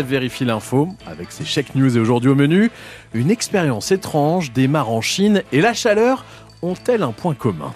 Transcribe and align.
Vérifie 0.00 0.44
l'info 0.44 0.88
avec 1.04 1.32
ses 1.32 1.44
chèques 1.44 1.74
news 1.74 1.96
et 1.96 1.98
aujourd'hui 2.00 2.30
au 2.30 2.36
menu, 2.36 2.70
une 3.12 3.28
expérience 3.28 3.90
étrange 3.90 4.52
démarre 4.52 4.88
en 4.88 5.00
Chine 5.00 5.42
et 5.50 5.60
la 5.60 5.74
chaleur 5.74 6.24
ont-elles 6.62 7.02
un 7.02 7.10
point 7.10 7.34
commun? 7.34 7.74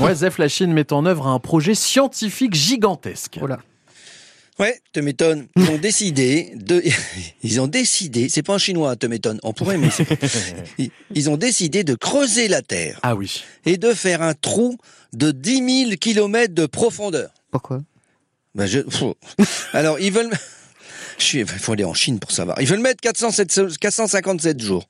Ouais, 0.00 0.14
Zef, 0.14 0.38
la 0.38 0.48
Chine 0.48 0.72
met 0.72 0.90
en 0.94 1.04
œuvre 1.04 1.26
un 1.26 1.38
projet 1.38 1.74
scientifique 1.74 2.54
gigantesque. 2.54 3.36
Voilà. 3.40 3.58
Ouais, 4.58 4.80
te 4.94 5.00
m'étonnes. 5.00 5.48
Ils 5.56 5.68
ont 5.68 5.76
décidé 5.76 6.52
de, 6.56 6.82
ils 7.42 7.60
ont 7.60 7.66
décidé, 7.66 8.30
c'est 8.30 8.42
pas 8.42 8.54
en 8.54 8.58
chinois, 8.58 8.96
te 8.96 9.04
m'étonne, 9.04 9.38
on 9.42 9.52
pourrait, 9.52 9.76
mais 9.76 9.90
c'est- 9.90 10.06
ils- 10.78 10.90
ils 11.14 11.28
ont 11.28 11.36
décidé 11.36 11.84
de 11.84 11.94
creuser 11.94 12.48
la 12.48 12.62
terre 12.62 12.98
Ah 13.02 13.14
oui. 13.14 13.44
et 13.66 13.76
de 13.76 13.92
faire 13.92 14.22
un 14.22 14.32
trou 14.32 14.78
de 15.12 15.30
10 15.30 15.84
000 15.88 15.96
kilomètres 16.00 16.54
de 16.54 16.64
profondeur. 16.64 17.28
Pourquoi? 17.50 17.82
Ben 18.54 18.66
je, 18.66 18.80
alors 19.72 19.98
ils 19.98 20.12
veulent, 20.12 20.30
je 21.18 21.24
suis, 21.24 21.38
il 21.40 21.46
faut 21.46 21.72
aller 21.72 21.84
en 21.84 21.94
Chine 21.94 22.18
pour 22.18 22.30
savoir. 22.30 22.60
Ils 22.60 22.66
veulent 22.68 22.80
mettre 22.80 23.00
407 23.00 23.78
457 23.80 24.60
jours. 24.60 24.86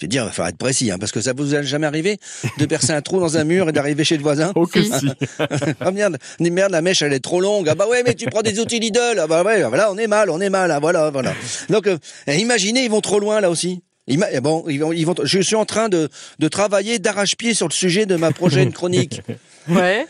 Je 0.00 0.04
vais 0.06 0.08
dire, 0.08 0.22
il 0.22 0.26
va 0.26 0.30
falloir 0.32 0.48
être 0.50 0.58
précis, 0.58 0.92
hein, 0.92 0.96
parce 0.98 1.10
que 1.10 1.20
ça 1.20 1.32
vous 1.32 1.56
est 1.56 1.64
jamais 1.64 1.86
arrivé 1.86 2.18
de 2.58 2.66
percer 2.66 2.92
un 2.92 3.02
trou 3.02 3.18
dans 3.18 3.36
un 3.36 3.42
mur 3.42 3.68
et 3.68 3.72
d'arriver 3.72 4.04
chez 4.04 4.16
le 4.16 4.22
voisin? 4.22 4.52
Oh 4.54 4.64
que 4.64 4.80
si. 4.80 5.10
ah 5.80 5.90
merde, 5.90 6.18
merde, 6.38 6.70
la 6.70 6.82
mèche 6.82 7.02
elle 7.02 7.12
est 7.12 7.18
trop 7.18 7.40
longue. 7.40 7.68
Ah 7.68 7.74
bah 7.74 7.88
ouais, 7.88 8.04
mais 8.04 8.14
tu 8.14 8.26
prends 8.26 8.42
des 8.42 8.60
outils 8.60 8.78
Lidl. 8.78 9.18
Ah 9.18 9.26
bah 9.26 9.42
ouais, 9.42 9.62
voilà, 9.64 9.90
on 9.90 9.98
est 9.98 10.06
mal, 10.06 10.30
on 10.30 10.40
est 10.40 10.50
mal. 10.50 10.70
Ah 10.70 10.78
voilà, 10.78 11.10
voilà. 11.10 11.34
Donc 11.68 11.88
euh, 11.88 11.98
imaginez, 12.28 12.84
ils 12.84 12.90
vont 12.90 13.00
trop 13.00 13.18
loin 13.18 13.40
là 13.40 13.50
aussi. 13.50 13.82
Ima- 14.08 14.28
eh 14.32 14.40
bon, 14.40 14.64
ils 14.68 14.78
vont, 14.78 14.92
ils 14.92 15.04
vont. 15.04 15.14
Je 15.24 15.40
suis 15.40 15.56
en 15.56 15.64
train 15.64 15.88
de 15.88 16.08
de 16.38 16.48
travailler 16.48 17.00
d'arrache-pied 17.00 17.52
sur 17.54 17.66
le 17.66 17.72
sujet 17.74 18.06
de 18.06 18.14
ma 18.14 18.30
prochaine 18.30 18.72
chronique. 18.72 19.20
Ouais. 19.68 20.06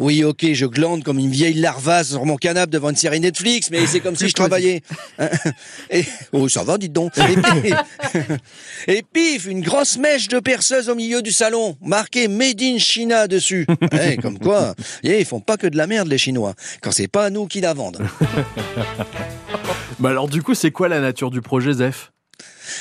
Oui, 0.00 0.22
ok, 0.22 0.52
je 0.52 0.64
glande 0.66 1.02
comme 1.02 1.18
une 1.18 1.30
vieille 1.30 1.54
larvasse 1.54 2.10
sur 2.10 2.24
mon 2.24 2.36
canapé 2.36 2.70
devant 2.70 2.90
une 2.90 2.96
série 2.96 3.18
Netflix, 3.18 3.68
mais 3.70 3.84
c'est 3.86 3.98
comme 3.98 4.14
si 4.14 4.28
je 4.28 4.32
travaillais. 4.34 4.82
Hein 5.18 5.28
Et, 5.90 6.04
oh, 6.32 6.48
ça 6.48 6.62
va, 6.62 6.78
dites 6.78 6.92
donc. 6.92 7.12
Et, 8.86 9.02
pif, 9.02 9.46
une 9.46 9.60
grosse 9.60 9.98
mèche 9.98 10.28
de 10.28 10.38
perceuse 10.38 10.88
au 10.88 10.94
milieu 10.94 11.20
du 11.20 11.32
salon, 11.32 11.76
marqué 11.82 12.28
Made 12.28 12.62
in 12.62 12.78
China 12.78 13.26
dessus. 13.26 13.66
Eh, 14.00 14.16
comme 14.18 14.38
quoi, 14.38 14.74
eh, 15.02 15.18
ils 15.18 15.26
font 15.26 15.40
pas 15.40 15.56
que 15.56 15.66
de 15.66 15.76
la 15.76 15.88
merde, 15.88 16.08
les 16.08 16.18
Chinois, 16.18 16.54
quand 16.80 16.92
c'est 16.92 17.08
pas 17.08 17.24
à 17.24 17.30
nous 17.30 17.46
qui 17.46 17.60
la 17.60 17.74
vendent. 17.74 17.98
Bah 19.98 20.10
alors 20.10 20.28
du 20.28 20.42
coup, 20.42 20.54
c'est 20.54 20.70
quoi 20.70 20.88
la 20.88 21.00
nature 21.00 21.32
du 21.32 21.40
projet, 21.40 21.72
Zef 21.72 22.12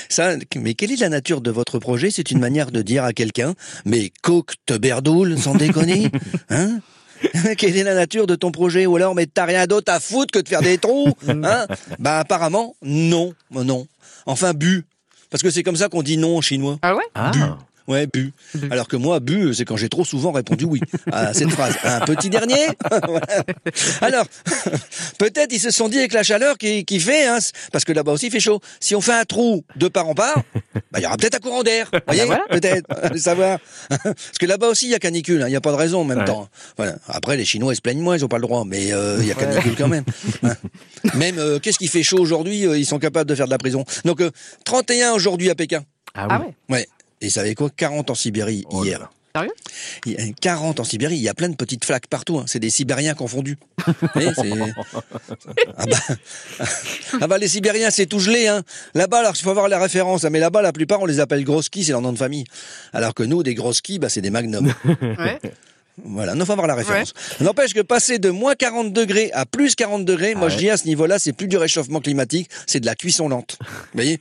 Ça, 0.07 0.35
mais 0.55 0.75
quelle 0.75 0.91
est 0.91 0.99
la 0.99 1.09
nature 1.09 1.41
de 1.41 1.49
votre 1.49 1.79
projet? 1.79 2.11
C'est 2.11 2.29
une 2.29 2.37
manière 2.37 2.69
de 2.69 2.83
dire 2.83 3.03
à 3.03 3.11
quelqu'un, 3.11 3.55
mais 3.85 4.11
coque 4.21 4.53
te 4.67 4.75
berdoule, 4.75 5.35
sans 5.39 5.55
déconner, 5.55 6.11
hein? 6.51 6.79
quelle 7.57 7.77
est 7.77 7.83
la 7.83 7.95
nature 7.95 8.27
de 8.27 8.35
ton 8.35 8.51
projet 8.51 8.85
Ou 8.85 8.95
alors, 8.95 9.15
mais 9.15 9.25
t'as 9.25 9.45
rien 9.45 9.65
d'autre 9.65 9.91
à 9.91 9.99
foutre 9.99 10.31
que 10.31 10.39
de 10.39 10.47
faire 10.47 10.61
des 10.61 10.77
trous 10.77 11.13
hein? 11.27 11.67
Bah 11.99 12.19
apparemment, 12.19 12.75
non, 12.81 13.33
non. 13.51 13.87
Enfin, 14.25 14.53
bu. 14.53 14.85
Parce 15.29 15.43
que 15.43 15.49
c'est 15.49 15.63
comme 15.63 15.75
ça 15.75 15.89
qu'on 15.89 16.03
dit 16.03 16.17
non 16.17 16.37
en 16.37 16.41
chinois. 16.41 16.77
Ah 16.81 16.95
ouais? 16.95 17.03
Ah. 17.15 17.31
Ouais, 17.87 18.05
bu. 18.07 18.33
Bu. 18.53 18.67
Alors 18.71 18.87
que 18.87 18.95
moi, 18.97 19.19
bu, 19.19 19.53
c'est 19.53 19.63
quand 19.65 19.77
j'ai 19.77 19.89
trop 19.89 20.03
souvent 20.05 20.31
répondu 20.31 20.65
oui 20.65 20.81
à 21.11 21.33
cette 21.33 21.49
phrase. 21.51 21.75
Un 21.83 22.01
petit 22.01 22.29
dernier 22.29 22.67
Voilà. 23.09 23.21
Alors, 24.01 24.25
peut-être 25.17 25.53
ils 25.53 25.59
se 25.59 25.71
sont 25.71 25.87
dit 25.89 25.97
avec 25.97 26.13
la 26.13 26.23
chaleur 26.23 26.57
qui, 26.57 26.85
qui 26.85 26.99
fait, 26.99 27.25
hein, 27.27 27.37
parce 27.71 27.85
que 27.85 27.93
là-bas 27.93 28.11
aussi 28.11 28.27
il 28.27 28.31
fait 28.31 28.39
chaud, 28.39 28.59
si 28.79 28.95
on 28.95 29.01
fait 29.01 29.13
un 29.13 29.25
trou 29.25 29.63
de 29.75 29.87
part 29.87 30.07
en 30.07 30.13
part, 30.15 30.43
bah, 30.91 30.99
il 30.99 31.01
y 31.03 31.05
aura 31.05 31.17
peut-être 31.17 31.35
un 31.35 31.39
courant 31.39 31.63
d'air. 31.63 31.89
Vous 31.93 31.99
voyez 32.07 32.25
voilà. 32.25 32.43
Peut-être, 32.49 32.85
allez 33.01 33.19
savoir. 33.19 33.59
Parce 33.89 34.37
que 34.39 34.45
là-bas 34.45 34.67
aussi 34.67 34.87
il 34.87 34.91
y 34.91 34.95
a 34.95 34.99
canicule, 34.99 35.41
hein, 35.41 35.47
il 35.47 35.51
n'y 35.51 35.55
a 35.55 35.61
pas 35.61 35.71
de 35.71 35.77
raison 35.77 36.01
en 36.01 36.03
même 36.03 36.17
Ouais. 36.19 36.25
temps. 36.25 36.49
Voilà. 36.77 36.95
Après, 37.07 37.37
les 37.37 37.45
Chinois 37.45 37.73
ils 37.73 37.77
se 37.77 37.81
plaignent 37.81 38.01
moins, 38.01 38.17
ils 38.17 38.25
ont 38.25 38.27
pas 38.27 38.37
le 38.37 38.41
droit, 38.43 38.63
mais 38.65 38.91
euh, 38.91 39.17
il 39.21 39.27
y 39.27 39.31
a 39.31 39.35
canicule 39.35 39.75
quand 39.77 39.87
même. 39.87 40.03
Hein. 40.43 40.53
Même, 41.13 41.37
euh, 41.39 41.59
qu'est-ce 41.59 41.77
qui 41.77 41.87
fait 41.87 42.03
chaud 42.03 42.19
aujourd'hui 42.19 42.65
euh, 42.65 42.77
Ils 42.77 42.85
sont 42.85 42.99
capables 42.99 43.29
de 43.29 43.35
faire 43.35 43.45
de 43.45 43.51
la 43.51 43.57
prison. 43.57 43.85
Donc, 44.03 44.21
euh, 44.21 44.31
31 44.65 45.11
aujourd'hui 45.13 45.49
à 45.49 45.55
Pékin. 45.55 45.83
Ah 46.15 46.27
Ah 46.29 46.41
oui. 46.43 46.53
ouais 46.69 46.75
Ouais. 46.79 46.87
Et 47.21 47.29
ça 47.29 47.41
avait 47.41 47.55
quoi 47.55 47.69
40 47.75 48.09
en 48.09 48.15
Sibérie 48.15 48.65
Oh 48.69 48.83
hier. 48.83 49.09
Sérieux? 49.35 49.51
Il 50.07 50.11
y 50.13 50.17
a 50.17 50.33
40 50.41 50.79
en 50.79 50.83
Sibérie, 50.83 51.15
il 51.15 51.21
y 51.21 51.29
a 51.29 51.33
plein 51.35 51.49
de 51.49 51.55
petites 51.55 51.85
flaques 51.85 52.07
partout. 52.07 52.39
hein. 52.39 52.45
C'est 52.47 52.59
des 52.59 52.71
Sibériens 52.71 53.13
confondus. 53.13 53.57
Vous 53.85 53.93
voyez, 54.15 54.31
c'est- 54.33 54.51
ah, 55.77 55.85
bah... 55.85 55.97
ah 57.21 57.27
bah 57.27 57.37
les 57.37 57.47
Sibériens, 57.47 57.91
c'est 57.91 58.07
tout 58.07 58.19
gelé. 58.19 58.47
Hein. 58.47 58.63
Là-bas, 58.95 59.19
alors 59.19 59.33
il 59.35 59.41
faut 59.43 59.51
avoir 59.51 59.67
la 59.69 59.77
référence. 59.79 60.25
hein, 60.25 60.29
Mais 60.31 60.39
là-bas, 60.39 60.61
la 60.63 60.73
plupart, 60.73 61.01
on 61.01 61.05
les 61.05 61.19
appelle 61.19 61.43
gros 61.43 61.61
skis, 61.61 61.83
c'est 61.85 61.91
leur 61.91 62.01
nom 62.01 62.13
de 62.13 62.17
famille. 62.17 62.45
Alors 62.93 63.13
que 63.13 63.21
nous, 63.23 63.43
des 63.43 63.53
gros 63.53 63.73
skis, 63.73 63.99
bah, 63.99 64.09
c'est 64.09 64.21
des 64.21 64.31
magnums. 64.31 64.73
Ouais. 65.01 65.39
Voilà, 66.05 66.35
non, 66.35 66.45
faut 66.45 66.51
avoir 66.51 66.67
la 66.67 66.75
référence. 66.75 67.13
N'empêche 67.39 67.73
que 67.73 67.81
passer 67.81 68.19
de 68.19 68.29
moins 68.29 68.53
40 68.53 68.93
degrés 68.93 69.31
à 69.33 69.45
plus 69.45 69.73
40 69.75 70.05
degrés, 70.05 70.35
moi 70.35 70.47
Ah 70.47 70.49
je 70.49 70.57
dis 70.57 70.69
à 70.69 70.77
ce 70.77 70.85
niveau-là, 70.85 71.17
c'est 71.17 71.33
plus 71.33 71.47
du 71.47 71.57
réchauffement 71.57 71.99
climatique, 72.01 72.49
c'est 72.67 72.79
de 72.79 72.85
la 72.85 72.93
cuisson 72.95 73.27
lente. 73.29 73.57
Vous 73.61 73.67
voyez? 73.95 74.19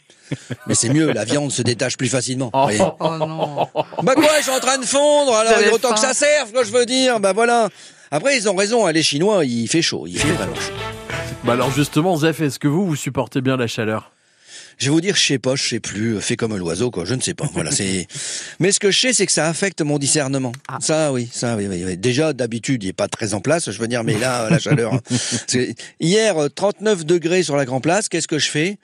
Mais 0.67 0.75
c'est 0.75 0.89
mieux, 0.89 1.13
la 1.13 1.25
viande 1.25 1.53
se 1.53 1.63
détache 1.63 1.97
plus 1.97 2.09
facilement. 2.09 2.51
vous 2.53 2.63
voyez? 2.63 2.81
Oh 3.01 3.17
non. 3.19 3.69
bah 4.03 4.15
quoi, 4.15 4.29
je 4.39 4.43
suis 4.45 4.53
en 4.53 4.61
train 4.61 4.79
de 4.79 4.85
fondre, 4.87 5.35
alors 5.35 5.53
il 5.61 5.69
autant 5.73 5.89
faim. 5.89 5.95
que 5.95 6.01
ça 6.01 6.15
serve, 6.15 6.51
quoi, 6.53 6.65
je 6.65 6.73
veux 6.73 6.87
dire, 6.87 7.21
bah 7.21 7.33
voilà. 7.33 7.69
Après, 8.11 8.37
ils 8.39 8.49
ont 8.49 8.57
raison, 8.57 8.87
hein, 8.87 8.93
les 8.93 9.03
Chinois, 9.03 9.45
il 9.45 9.69
fait 9.69 9.83
chaud, 9.83 10.07
il 10.07 10.19
fait 10.19 10.33
vraiment 10.33 10.55
chaud. 10.57 10.73
Bah 11.45 11.53
alors 11.53 11.71
justement, 11.71 12.17
Zef, 12.17 12.41
est-ce 12.41 12.59
que 12.59 12.69
vous, 12.69 12.87
vous 12.87 12.97
supportez 12.97 13.41
bien 13.41 13.57
la 13.57 13.67
chaleur? 13.67 14.13
Je 14.79 14.87
vais 14.87 14.91
vous 14.91 15.01
dire, 15.01 15.17
je 15.17 15.25
sais 15.25 15.39
pas, 15.39 15.57
je 15.57 15.63
sais 15.67 15.81
plus, 15.81 16.21
fait 16.21 16.37
comme 16.37 16.55
l'oiseau, 16.57 16.91
quoi, 16.91 17.05
je 17.07 17.15
ne 17.15 17.21
sais 17.23 17.33
pas, 17.33 17.49
voilà, 17.55 17.71
c'est... 17.71 18.07
Mais 18.61 18.73
ce 18.73 18.79
que 18.81 18.91
je 18.91 18.99
sais, 19.01 19.13
c'est 19.15 19.25
que 19.25 19.33
ça 19.33 19.49
affecte 19.49 19.81
mon 19.81 19.99
discernement. 19.99 20.53
Ah. 20.69 20.77
Ça, 20.81 21.13
oui, 21.13 21.29
ça, 21.33 21.57
oui, 21.57 21.67
oui, 21.67 21.83
oui. 21.87 21.97
Déjà, 21.97 22.33
d'habitude, 22.35 22.83
il 22.85 22.89
est 22.91 22.93
pas 22.93 23.09
très 23.09 23.33
en 23.33 23.41
place, 23.41 23.71
je 23.71 23.79
veux 23.81 23.89
dire, 23.89 24.05
mais 24.05 24.19
là, 24.19 24.49
la 24.51 24.59
chaleur... 24.59 24.93
hein. 24.95 25.01
Hier, 26.01 26.37
euh, 26.37 26.49
39 26.49 27.07
degrés 27.07 27.43
sur 27.43 27.57
la 27.57 27.65
Grand 27.65 27.81
Place, 27.81 28.09
qu'est-ce 28.11 28.29
que 28.29 28.39
je 28.39 28.51
fais? 28.51 28.79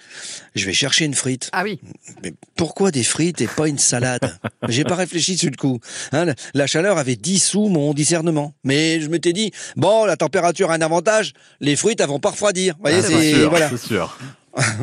Je 0.54 0.64
vais 0.64 0.72
chercher 0.72 1.04
une 1.04 1.14
frite. 1.14 1.50
Ah 1.52 1.62
oui. 1.62 1.78
Mais 2.22 2.32
pourquoi 2.56 2.90
des 2.90 3.04
frites 3.04 3.40
et 3.42 3.46
pas 3.46 3.68
une 3.68 3.78
salade? 3.78 4.38
J'ai 4.68 4.84
pas 4.84 4.94
réfléchi 4.96 5.36
sur 5.36 5.50
le 5.50 5.56
coup. 5.56 5.78
Hein, 6.12 6.26
la- 6.54 6.66
chaleur 6.66 6.96
avait 6.96 7.16
dissous 7.16 7.68
mon 7.68 7.92
discernement. 7.92 8.54
Mais 8.64 9.00
je 9.00 9.08
m'étais 9.08 9.32
dit, 9.34 9.50
bon, 9.76 10.06
la 10.06 10.16
température 10.16 10.70
a 10.70 10.74
un 10.74 10.80
avantage, 10.80 11.34
les 11.60 11.76
frites 11.76 12.00
elles 12.00 12.08
vont 12.08 12.18
pas 12.20 12.30
refroidir. 12.30 12.74
Vous 12.76 12.80
voyez, 12.82 12.98
Ah, 13.02 13.06
c'est 13.06 13.34
sûr, 13.34 13.50
voilà. 13.50 13.68
c'est 13.68 13.76
sûr. 13.88 14.18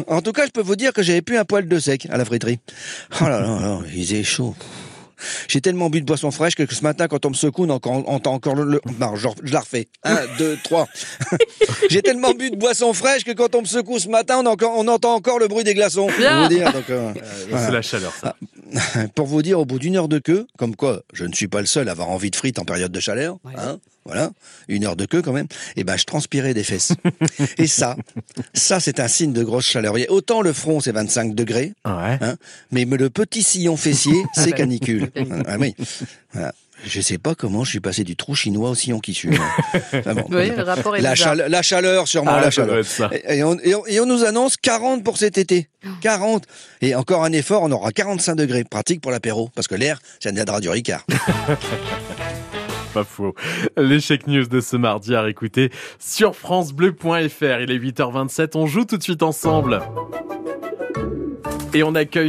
En 0.07 0.21
tout 0.21 0.31
cas, 0.31 0.45
je 0.45 0.51
peux 0.51 0.61
vous 0.61 0.75
dire 0.75 0.93
que 0.93 1.03
j'avais 1.03 1.21
plus 1.21 1.37
un 1.37 1.45
poil 1.45 1.67
de 1.67 1.79
sec 1.79 2.07
à 2.09 2.17
la 2.17 2.25
friterie. 2.25 2.59
Oh 3.21 3.25
là 3.25 3.39
là, 3.39 3.59
là 3.59 3.79
il 3.93 4.03
faisait 4.03 4.23
chaud. 4.23 4.55
J'ai 5.47 5.61
tellement 5.61 5.89
bu 5.89 6.01
de 6.01 6.05
boisson 6.05 6.31
fraîche 6.31 6.55
que 6.55 6.65
ce 6.73 6.81
matin, 6.83 7.07
quand 7.07 7.25
on 7.25 7.29
me 7.29 7.33
secoue, 7.35 7.65
on 7.65 7.69
entend 7.69 8.33
encore 8.33 8.55
le... 8.55 8.79
Non, 8.99 9.15
je 9.15 9.27
la 9.51 9.59
refais. 9.59 9.87
Un, 10.03 10.19
deux, 10.37 10.57
trois. 10.63 10.87
J'ai 11.89 12.01
tellement 12.01 12.33
bu 12.33 12.51
de 12.51 12.55
boisson 12.55 12.93
fraîche 12.93 13.23
que 13.23 13.31
quand 13.31 13.55
on 13.55 13.61
me 13.61 13.65
secoue 13.67 13.99
ce 13.99 14.07
matin, 14.09 14.39
on, 14.41 14.45
a 14.45 14.49
encore- 14.49 14.77
on 14.77 14.87
entend 14.87 15.13
encore 15.15 15.39
le 15.39 15.47
bruit 15.47 15.63
des 15.63 15.73
glaçons. 15.73 16.07
Pour 16.07 16.49
dire, 16.49 16.71
donc, 16.73 16.89
euh, 16.89 17.13
C'est 17.49 17.71
la 17.71 17.81
chaleur, 17.81 18.13
ça. 18.21 18.35
pour 19.15 19.25
vous 19.27 19.41
dire, 19.41 19.59
au 19.59 19.65
bout 19.65 19.79
d'une 19.79 19.95
heure 19.95 20.07
de 20.07 20.19
queue, 20.19 20.45
comme 20.57 20.75
quoi 20.75 21.01
je 21.13 21.25
ne 21.25 21.33
suis 21.33 21.47
pas 21.47 21.61
le 21.61 21.65
seul 21.67 21.87
à 21.89 21.91
avoir 21.91 22.09
envie 22.09 22.29
de 22.31 22.35
frites 22.35 22.59
en 22.59 22.65
période 22.65 22.91
de 22.91 22.99
chaleur, 22.99 23.37
Ouais. 23.43 23.53
hein, 23.57 23.79
voilà, 24.05 24.31
une 24.67 24.85
heure 24.85 24.95
de 24.95 25.05
queue 25.05 25.21
quand 25.21 25.33
même, 25.33 25.47
et 25.75 25.83
ben 25.83 25.95
je 25.97 26.03
transpirais 26.05 26.53
des 26.55 26.63
fesses. 26.63 26.93
et 27.59 27.67
ça, 27.67 27.95
ça 28.53 28.79
c'est 28.79 28.99
un 28.99 29.07
signe 29.07 29.33
de 29.33 29.43
grosse 29.43 29.65
chaleur. 29.65 29.93
Autant 30.09 30.41
le 30.41 30.51
front 30.53 30.79
c'est 30.79 30.91
25 30.91 31.35
degrés, 31.35 31.73
Ouais. 31.85 32.17
hein, 32.21 32.35
mais 32.71 32.85
le 32.85 33.09
petit 33.11 33.43
sillon 33.43 33.77
fessier 33.77 34.23
c'est 34.33 34.51
bah, 34.51 34.57
canicule. 34.57 35.08
Ah 35.47 35.55
oui. 35.59 35.75
Voilà. 36.33 36.53
Je 36.85 37.01
sais 37.01 37.17
pas 37.17 37.35
comment 37.35 37.65
je 37.65 37.71
suis 37.71 37.79
passé 37.81 38.05
du 38.05 38.15
trou 38.15 38.35
chinois 38.35 38.69
au 38.69 38.75
sillon 38.75 38.99
qui 39.01 39.13
suit. 39.13 39.37
Enfin 39.93 40.13
bon. 40.15 40.23
Oui, 40.29 40.49
le 40.55 40.63
rapport 40.63 40.95
est 40.95 41.01
la, 41.01 41.13
chaleur, 41.13 41.49
la 41.49 41.61
chaleur, 41.61 42.07
sûrement 42.07 42.31
Ah, 42.35 42.39
la 42.41 42.51
ça 42.51 42.65
doit 42.65 42.81
chaleur. 42.83 43.09
être 43.11 43.21
ça. 43.25 43.31
Et, 43.33 43.39
et 43.39 43.43
on, 43.43 43.57
et 43.59 43.75
on- 43.75 43.85
et 43.85 43.99
on 43.99 44.05
nous 44.05 44.23
annonce 44.23 44.55
40 44.55 45.03
pour 45.03 45.17
cet 45.17 45.37
été. 45.37 45.67
40. 45.99 46.45
Et 46.81 46.95
encore 46.95 47.25
un 47.25 47.33
effort, 47.33 47.63
on 47.63 47.71
aura 47.73 47.91
45 47.91 48.35
degrés. 48.35 48.63
Pratique 48.63 49.01
pour 49.01 49.11
l'apéro. 49.11 49.49
Parce 49.55 49.67
que 49.67 49.75
l'air, 49.75 49.99
ça 50.21 50.31
viendra 50.31 50.61
du 50.61 50.69
Ricard. 50.69 51.05
Pas 52.93 53.03
faux. 53.03 53.35
L'échec 53.77 54.25
news 54.27 54.45
de 54.47 54.61
ce 54.61 54.75
mardi 54.75 55.13
à 55.15 55.21
réécouter 55.21 55.71
sur 55.99 56.35
FranceBleu.fr. 56.35 57.59
Il 57.61 57.71
est 57.71 57.77
8h27. 57.77 58.51
On 58.55 58.65
joue 58.67 58.85
tout 58.85 58.97
de 58.97 59.03
suite 59.03 59.21
ensemble. 59.21 59.81
Et 61.73 61.83
on 61.83 61.93
accueille 61.93 62.17